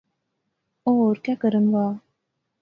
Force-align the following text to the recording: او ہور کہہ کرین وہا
او 0.83 0.91
ہور 1.01 1.17
کہہ 1.25 1.39
کرین 1.41 1.67
وہا 1.73 1.91